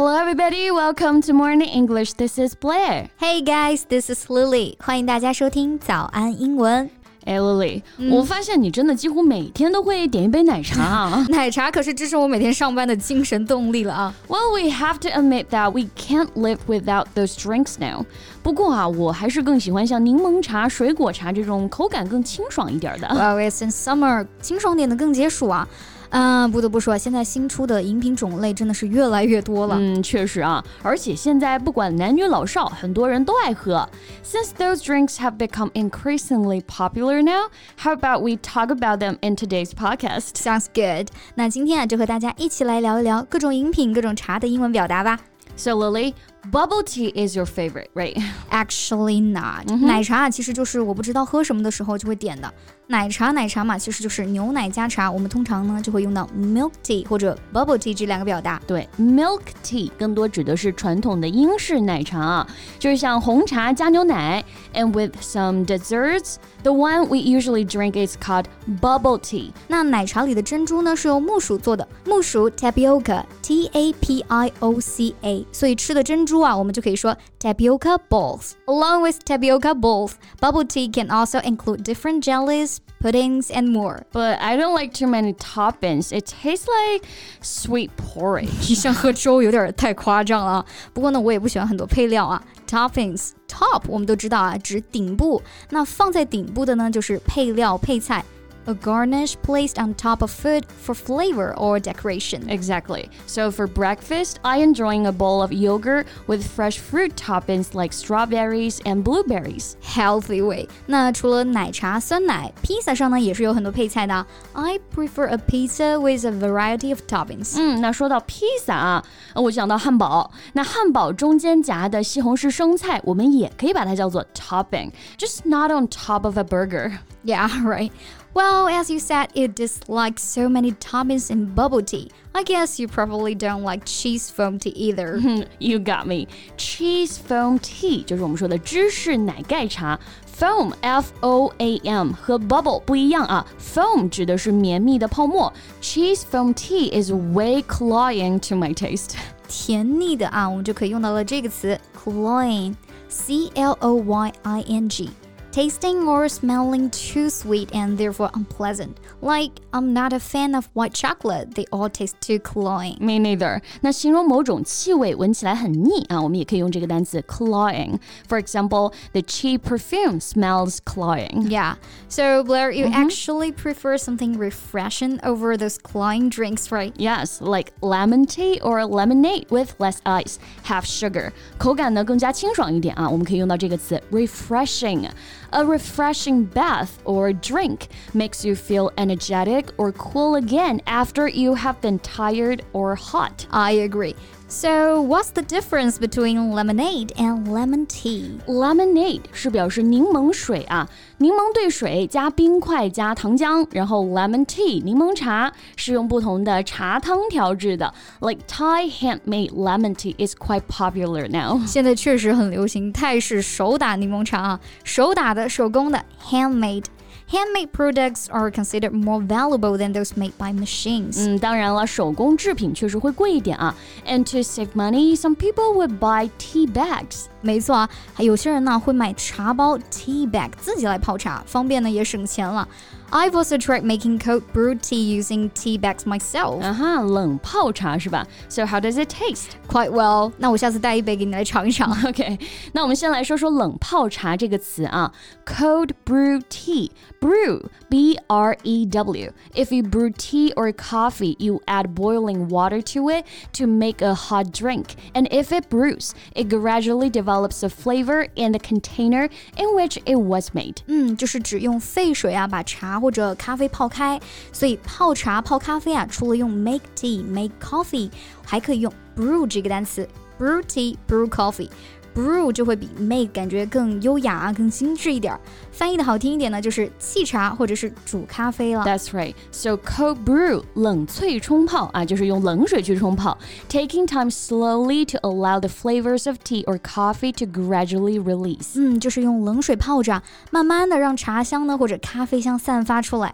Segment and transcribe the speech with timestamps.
[0.00, 0.70] Hello, everybody.
[0.70, 2.14] Welcome to Morning English.
[2.14, 3.08] This is Blair.
[3.18, 4.76] Hey guys, this is Lily.
[4.78, 6.90] 欢迎大家收听早安英文。
[7.24, 11.26] 哎，Lily，、我发现你真的几乎每天都会点一杯奶茶啊。
[11.30, 14.14] 奶茶可是支持我每天上班的精神动力了啊。
[14.28, 18.04] well, we have to admit that we can't live without those drinks now.
[18.44, 23.08] 不过啊，我还是更喜欢像柠檬茶、水果茶这种口感更清爽一点的。
[23.08, 25.66] Well, it's in summer，清爽点的更解暑啊。
[26.10, 29.76] 嗯、不得不说，现在新出的饮品种类真的是越来越多了。
[29.78, 33.88] 嗯，确实啊，而且现在不管男女老少，很多人都爱喝。
[34.24, 39.70] Since those drinks have become increasingly popular now, how about we talk about them in today's
[39.70, 40.30] podcast?
[40.34, 41.08] Sounds good。
[41.34, 45.18] 那今天啊，就和大家一起来聊一聊各种饮品、各种茶的英文表达吧。
[45.56, 46.12] So Lily,
[46.50, 48.16] bubble tea is your favorite, right?
[48.50, 52.52] Actually not，、奶茶啊，其实就是我不知道喝什么的时候就会点的。
[52.88, 55.10] 奶茶，奶茶嘛，其实就是牛奶加茶。
[55.10, 58.62] 我们通常呢就会用到 milk tea 或者 bubble tea 这两个表达。
[58.64, 62.46] 对，milk tea 更多指的是传统的英式奶茶啊，
[62.78, 66.36] 就是像红茶加牛奶，and with some desserts.
[66.62, 68.44] The one we usually drink is called
[68.80, 69.50] bubble tea.
[69.66, 80.64] 那奶茶里的珍珠呢是由木薯做的，木薯 tapioca，T A P I O C A，所以吃的珍珠 啊，我们就可以说 tapioca balls。Along with tapioca balls, bubble
[80.64, 84.02] tea can also include different jellies, puddings, and more.
[84.12, 86.12] But I don't like too many toppings.
[86.12, 87.06] It tastes like
[87.42, 88.74] sweet porridge.
[88.74, 92.42] 像喝粥有点太夸张了啊，不过呢，我也不喜欢很多配料啊。
[92.68, 95.40] Toppings top 我们都知道啊，指顶部，
[95.70, 98.24] 那放在顶部的呢就是配料配菜。
[98.68, 102.50] A garnish placed on top of food for flavor or decoration.
[102.50, 103.08] Exactly.
[103.24, 108.80] So for breakfast, I enjoying a bowl of yogurt with fresh fruit toppings like strawberries
[108.84, 109.76] and blueberries.
[109.84, 110.68] healthy way。
[110.86, 114.26] 那除了奶茶、酸奶，披萨上呢也是有很多配菜的啊。
[114.54, 117.54] I prefer a pizza with a variety of toppings。
[117.56, 119.04] 嗯，那说到披萨啊，
[119.34, 120.28] 呃我想到汉堡。
[120.54, 126.98] 那汉堡中间夹的西红柿生菜，我们也可以把它叫做 topping，just not on top of a burger.
[127.24, 127.90] Yeah, right.
[128.34, 132.10] Well, as you said, you dislike so many toppings in bubble tea.
[132.34, 135.18] I guess you probably don't like cheese foam tea either.
[135.58, 136.28] You got me.
[136.58, 139.98] Cheese foam tea 就是我们说的芝士奶盖茶。
[140.38, 143.46] Foam, F O A M 和 bubble 不一样啊。
[143.58, 145.50] Foam 指的是绵密的泡沫，
[145.80, 149.12] cheese foam tea is way cloying to my taste.
[149.48, 155.08] 甜腻的啊，我们就可以用到了这个词 cloying，C L O Y I N G。
[155.52, 158.98] Tasting or smelling too sweet and therefore unpleasant.
[159.22, 162.98] Like, I'm not a fan of white chocolate, they all taste too cloying.
[163.00, 163.62] Me neither.
[163.80, 167.98] 那形容某种气味闻起来很腻啊，我们也可以用这个单词 cloying.
[168.28, 171.48] For example, the cheap perfume smells cloying.
[171.48, 171.76] Yeah.
[172.10, 176.92] So, Blair, you actually prefer something refreshing over those cloying drinks, right?
[176.98, 181.32] Yes, like lemon tea or lemonade with less ice, half sugar.
[181.56, 185.08] 口感呢更加清爽一点啊，我们可以用到这个词 refreshing.
[185.53, 191.81] A refreshing bath or drink makes you feel energetic or cool again after you have
[191.81, 193.47] been tired or hot.
[193.51, 194.15] I agree.
[194.50, 198.38] So, what's the difference between lemonade and lemon tea?
[198.46, 207.92] Lemonade 是表示柠檬水啊，柠檬兑水加冰块加糖浆，然后 lemon tea 柠檬茶是用不同的茶汤调制的。
[208.20, 211.66] Like Thai handmade lemon tea is quite popular now.
[211.66, 216.84] 现在确实很流行泰式手打柠檬茶啊，手打的、手工的 handmade。
[217.30, 221.26] Handmade products are considered more valuable than those made by machines.
[221.26, 223.74] 嗯，当然了，手工制品确实会贵一点啊。
[224.06, 227.26] And to save money, some people would buy tea bags.
[227.40, 232.66] 没错啊，还有些人呢会买茶包 tea bag 自己来泡茶，方便呢也省钱了。
[233.10, 236.60] I've also tried making cold brew tea using tea bags myself.
[236.60, 238.26] 啊哈，冷泡茶是吧？
[238.48, 239.50] So how does it taste?
[239.68, 240.32] Quite well.
[240.38, 241.96] 那我下次带一杯给你来尝一尝。
[242.04, 242.38] OK，
[242.72, 245.12] 那我们先来说说冷泡茶这个词啊，
[245.44, 249.32] cold brew tea。Brew, B R E W.
[249.54, 253.24] If you brew tea or coffee, you add boiling water to it
[253.54, 254.90] to make a hot drink.
[255.12, 260.16] And if it brews, it gradually develops a flavor in the container in which it
[260.16, 260.76] was made.
[260.86, 264.20] 嗯，就是指用沸水啊把茶或者咖啡泡开，
[264.52, 268.10] 所以泡茶、泡咖啡啊，除了用 make tea、make coffee，
[268.44, 270.08] 还可以用 brew 这个单词，
[270.38, 271.70] brew tea、brew coffee。
[272.15, 275.39] Brew 就会比 make 感觉更优雅啊，更精致一点儿。
[275.71, 278.83] 翻译的好听一点呢，就是沏茶或者是煮咖啡了。
[278.83, 279.33] That's right.
[279.51, 283.37] So cold brew 冷萃冲泡啊，就是用冷水去冲泡
[283.69, 288.73] ，taking time slowly to allow the flavors of tea or coffee to gradually release.
[288.75, 290.21] 嗯，就是用冷水泡着，
[290.51, 293.33] 慢慢的让茶香呢或者咖啡香散发出来。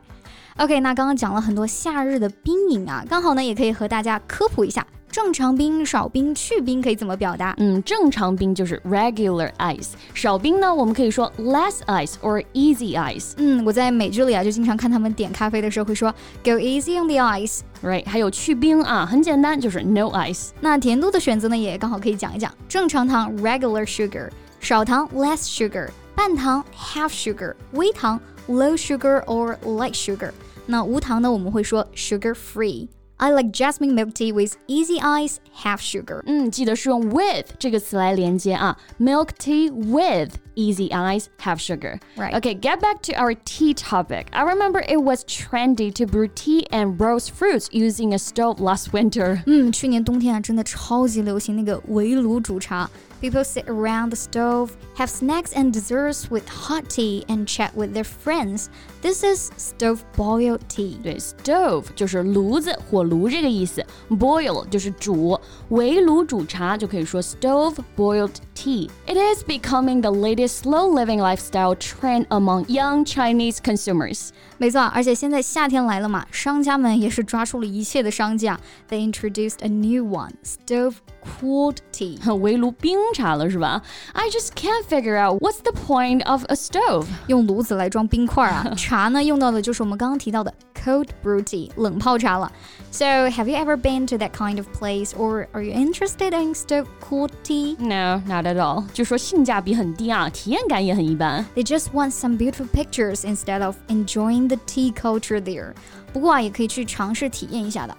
[0.58, 7.56] OK，那刚刚讲了很多夏日的冰饮啊，刚好呢也可以和大家科普一下正常冰、少冰、去兵可以怎么表达？
[7.58, 13.34] 嗯，正常兵就是 regular ice，少兵呢，我们可以说 less ice or easy ice。
[13.38, 16.14] 嗯，我在美剧里啊，就经常看他们点咖啡的时候会说
[16.44, 17.62] go easy on the ice。
[17.84, 20.50] Right，还有去冰啊，很简单，就是 no ice。
[20.60, 30.32] 那甜度的选择呢，也刚好可以讲一讲，正常糖 regular sugar，少糖 less sugar，半糖 half sugar，微糖 low sugar or light sugar。
[30.66, 32.88] 那无糖呢，我们会说 sugar free。
[33.19, 36.23] I like jasmine milk tea with easy ice, half sugar.
[36.27, 38.77] 嗯，记得是用 with 这个词来连接啊。
[38.99, 42.01] Milk tea with easy ice, half sugar.
[42.17, 42.35] Right.
[42.35, 44.27] Okay, get back to our tea topic.
[44.33, 48.93] I remember it was trendy to brew tea and roast fruits using a stove last
[48.93, 49.45] winter.
[49.47, 52.91] 嗯，去年冬天啊，真的超级流行那个围炉煮茶。
[53.21, 58.03] People sit around the stove, have snacks and desserts with hot tea, and chat with their
[58.03, 58.67] friends.
[59.01, 60.97] This is stove boiled tea.
[61.01, 65.39] 对，stove 就是炉子、火 炉这个意思，boil 就是煮，
[65.69, 68.89] 围炉煮茶就可以说 stove boiled tea.
[69.07, 74.29] It is becoming the latest slow living lifestyle trend among young Chinese consumers.
[74.59, 78.61] 没错，而且现在夏天来了嘛，商家们也是抓住了一切的商机啊。
[78.89, 82.19] They introduced a new one, stove cooled tea.
[82.37, 83.83] 围炉冰茶了是吧？
[84.13, 87.07] I just can't figure out what's the point of a stove.
[87.27, 92.51] 用炉子来装冰块啊，茶呢用到的就是我们刚刚提到的 cold brew tea 冷泡茶了。
[92.91, 96.87] So have you ever been to that kind of place, or are you interested in stove
[97.01, 97.77] cooled tea?
[97.79, 98.85] No, not at all.
[98.93, 101.47] 就说性价比很低啊，体验感也很一般。
[101.55, 105.73] They just want some beautiful pictures instead of enjoying the tea culture there.
[106.13, 107.97] 不过啊，也可以去尝试体验一下的。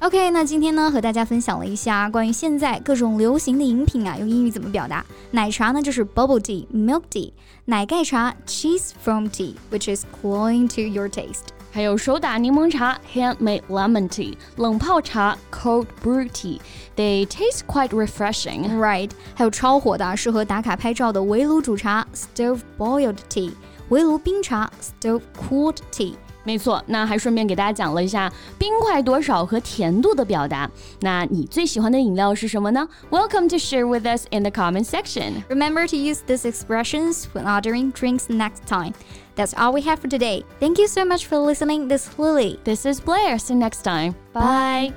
[0.00, 5.02] OK，那今天呢和大家分享了一下关于现在各种流行的饮品啊，用英语怎么表达。
[5.30, 7.32] 奶茶呢就是 bubble tea、milk tea；
[7.64, 11.46] 奶盖茶 cheese foam tea，which is cloying to your taste。
[11.72, 18.78] 还有手打柠檬茶 （handmade lemon tea）、冷泡茶 （cold brew tea）。They taste quite refreshing.
[18.78, 23.52] Right，还有超火的啊适合打卡拍照的围炉煮茶 stove boiled tea，
[23.88, 26.14] 围炉冰茶 stove cooled tea。
[26.44, 30.70] 没错，那还顺便给大家讲了一下冰块多少和甜度的表达。
[31.00, 32.86] 那你最喜欢的饮料是什么呢？
[33.10, 35.42] Welcome to share with us in the comment section.
[35.48, 38.92] Remember to use these expressions when ordering drinks next time.
[39.36, 40.44] That's all we have for today.
[40.60, 41.88] Thank you so much for listening.
[41.88, 42.60] This is Lily.
[42.64, 43.38] This is Blair.
[43.38, 44.14] See you next time.
[44.32, 44.92] Bye.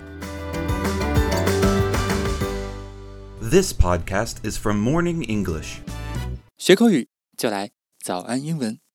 [3.41, 5.79] This podcast is from Morning English.
[6.57, 7.07] 学口语
[7.37, 7.71] 就来
[8.03, 8.77] 早安英文。